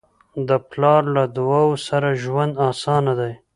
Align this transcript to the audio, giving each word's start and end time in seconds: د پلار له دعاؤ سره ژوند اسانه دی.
د 0.47 0.49
پلار 0.69 1.01
له 1.15 1.23
دعاؤ 1.37 1.71
سره 1.87 2.09
ژوند 2.23 2.53
اسانه 2.69 3.13
دی. 3.19 3.33